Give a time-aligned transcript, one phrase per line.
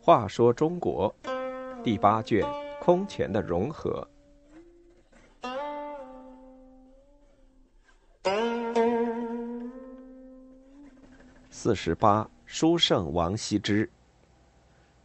[0.00, 1.14] 话说中国
[1.84, 2.42] 第八卷
[2.80, 4.08] 空前的融合。
[11.50, 13.90] 四十八，书圣王羲之。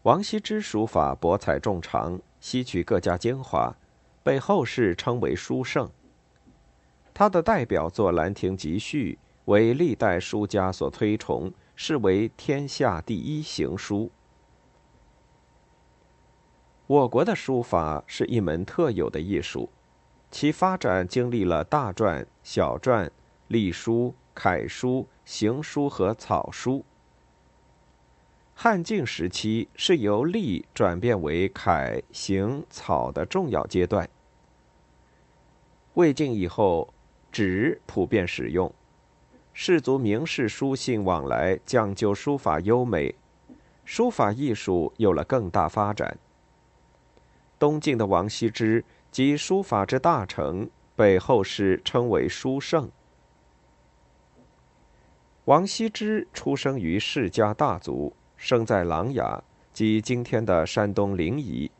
[0.04, 3.76] 王羲之书法博采众长，吸取各家精华，
[4.24, 5.90] 被后世称为书圣。
[7.14, 14.10] 他的代表作《兰亭集序》为历代书家所推崇，视为天下第一行书。
[16.88, 19.70] 我国的书法是一门特有的艺术，
[20.32, 23.10] 其发展经历了大篆、小篆、
[23.48, 26.84] 隶书、楷书、行书和草书。
[28.56, 34.10] 汉晋时期是由隶转变为楷、行、草的重要阶段。
[35.94, 36.94] 魏晋以后，
[37.34, 38.72] 纸普遍使用，
[39.54, 43.16] 士族名士书信往来讲究书法优美，
[43.84, 46.16] 书法艺术有了更大发展。
[47.58, 52.88] 东晋的王羲之集书法之大成，被后世称为书圣。
[55.46, 59.42] 王羲之出生于世家大族，生在琅琊，
[59.74, 61.72] 即今天的山东临沂，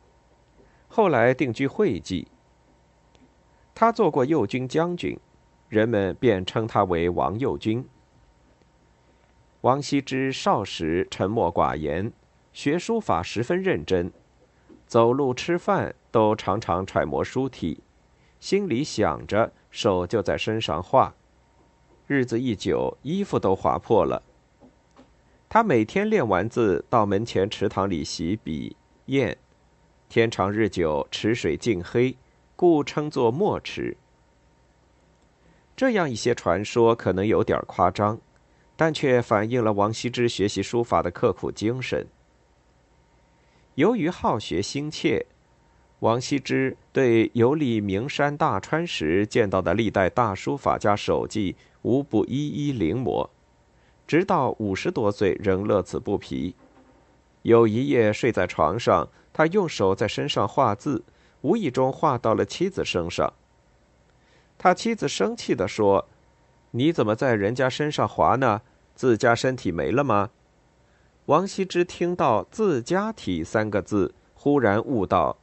[0.88, 2.26] 后来定居会稽。
[3.72, 5.18] 他做过右军将军，
[5.74, 7.84] 人们便称他为王右军。
[9.62, 12.12] 王羲之少时沉默寡言，
[12.52, 14.12] 学书法十分认真。
[14.86, 17.80] 走路、吃饭都常常揣摩书体，
[18.38, 21.12] 心里想着，手就在身上画。
[22.06, 24.22] 日子一久，衣服都划破了。
[25.48, 29.36] 他每天练完字，到门前池塘里洗笔砚。
[30.08, 32.16] 天长日久，池水尽黑，
[32.54, 33.96] 故称作墨池。
[35.76, 38.18] 这样一些传说可能有点夸张，
[38.76, 42.06] 但却反映了王羲之学习书法的刻苦精神。
[43.74, 45.26] 由于好学心切，
[45.98, 53.28] 王羲之对游历名山大川时见到的历代大书法家手迹，无不一一临摹，
[54.06, 56.54] 直到五十多岁仍乐此不疲。
[57.42, 61.02] 有一夜睡在床上，他用手在身上画字，
[61.40, 63.32] 无意中画到了妻子身上。
[64.64, 66.08] 他妻子生气地说
[66.72, 68.62] ：“你怎么在人家身上划呢？
[68.94, 70.30] 自家身体没了吗？”
[71.26, 75.36] 王羲之听到“自家体”三个字，忽然悟到，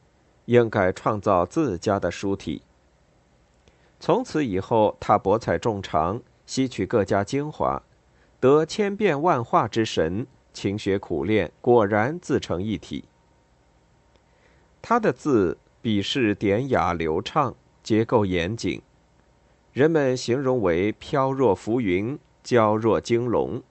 [0.45, 2.63] 应该创造自家的书体。
[3.99, 7.83] 从此以后，他博采众长，吸取各家精华，
[8.39, 13.05] 得千变万化之神，勤学苦练，果然自成一体。
[14.81, 18.81] 他的字笔势典雅流畅，结构严谨，
[19.73, 23.63] 人们形容为飘若浮云，娇若惊龙。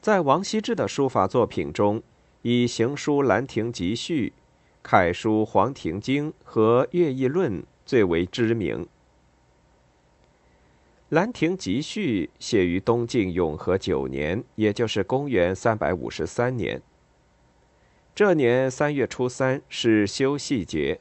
[0.00, 2.00] 在王羲之的书法作品中，
[2.42, 4.28] 以行书《兰亭集序》、
[4.84, 8.84] 楷书《黄庭经》和《乐毅论》最为知名。
[11.08, 16.80] 《兰亭集序》写于东晋永和九年，也就是公元三百五十三年。
[18.14, 21.00] 这年三月初三是休戏节，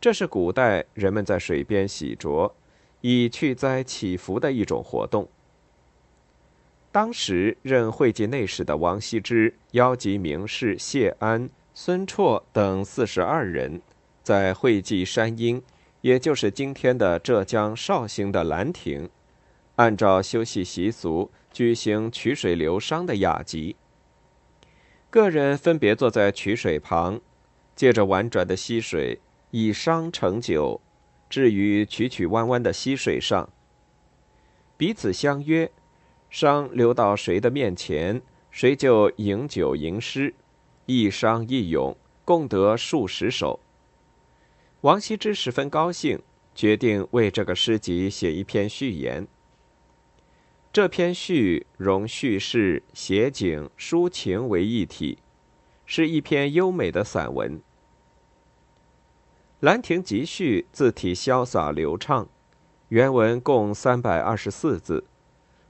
[0.00, 2.52] 这是古代人们在水边洗濯，
[3.00, 5.28] 以去灾祈福的一种活动。
[6.92, 13.82] 当时任会稽内史的王羲之邀集名士谢安、孙绰等四十二人，
[14.22, 15.62] 在会稽山阴，
[16.00, 19.10] 也就是今天的浙江绍兴的兰亭，
[19.74, 23.76] 按照休息习俗举行曲水流觞的雅集。
[25.10, 27.20] 个人分别坐在曲水旁，
[27.74, 29.20] 借着婉转的溪水，
[29.50, 30.80] 以觞盛酒，
[31.28, 33.48] 置于曲曲弯弯的溪水上，
[34.76, 35.70] 彼此相约。
[36.30, 38.20] 觞流到谁的面前，
[38.50, 40.34] 谁就饮酒吟诗，
[40.84, 43.60] 一觞一咏，共得数十首。
[44.82, 46.20] 王羲之十分高兴，
[46.54, 49.26] 决定为这个诗集写一篇序言。
[50.72, 55.18] 这篇序融叙事、写景、抒情为一体，
[55.86, 57.58] 是一篇优美的散文。
[59.66, 62.28] 《兰亭集序》字体潇洒流畅，
[62.90, 65.02] 原文共三百二十四字。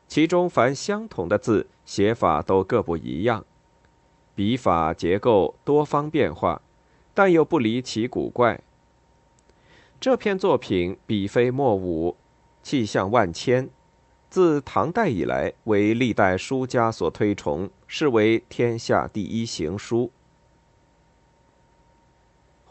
[0.06, 3.46] 其中凡相同的字，写法都各不一样，
[4.34, 6.60] 笔法结构多方变化，
[7.14, 8.60] 但又不离奇古怪。
[9.98, 12.18] 这篇作品笔飞墨舞，
[12.62, 13.70] 气象万千，
[14.28, 20.04] 自唐代以来为历代书家所推崇，视为天下第一行书。《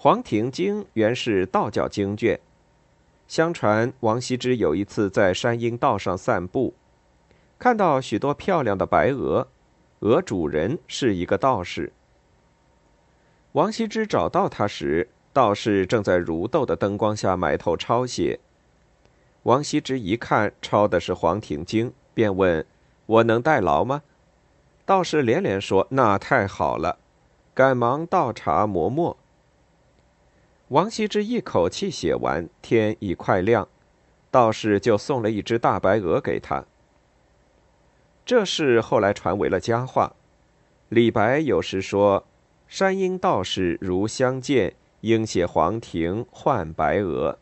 [0.06, 2.40] 黄庭经》原是道教经卷，
[3.28, 6.76] 相传王羲之有一次在山阴道上散步，
[7.58, 9.48] 看到许多漂亮的白鹅，
[10.02, 11.92] 鹅主人是一个道士。
[13.54, 18.40] 王羲之找到他时，道士正在如豆的灯光下埋头抄写。
[19.42, 22.64] 王羲之一看抄的是《黄庭经》，便问
[23.08, 24.04] ：“我能代劳吗？”
[24.86, 27.00] 道士连连说：“那太好了！”
[27.56, 29.18] 赶忙倒茶磨墨。
[30.70, 33.68] 王羲之一口气写完，天已快亮，
[34.32, 36.66] 道士就送了一只大白鹅给他。
[38.26, 40.16] 这事后来传为了佳话。
[40.90, 42.26] 李白有时说
[42.68, 47.38] ：“山阴道士如相见，应写黄庭换白鹅。”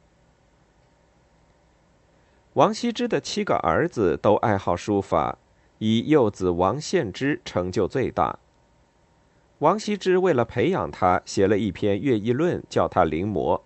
[2.53, 5.37] 王羲之的七个儿子都爱好书法，
[5.77, 8.39] 以幼子王献之成就最大。
[9.59, 13.61] 王羲之为了培养他，写了一篇《乐毅论》，叫他临摹。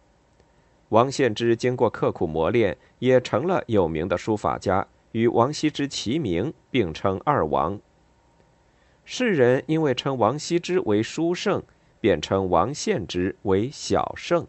[0.90, 7.80] 王献之经过刻苦磨练，也成了有名的书法家，与王羲之齐名，并称二王。
[9.04, 11.64] 世人因为称王羲之为书圣，
[12.00, 14.46] 便称王献之为小圣。